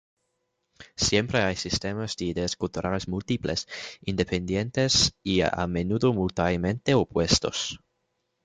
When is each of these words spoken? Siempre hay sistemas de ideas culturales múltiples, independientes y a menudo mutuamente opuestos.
Siempre 0.95 1.43
hay 1.43 1.55
sistemas 1.55 2.15
de 2.17 2.25
ideas 2.25 2.55
culturales 2.55 3.07
múltiples, 3.07 3.67
independientes 4.03 5.13
y 5.21 5.41
a 5.41 5.67
menudo 5.67 6.11
mutuamente 6.11 6.95
opuestos. 6.95 7.79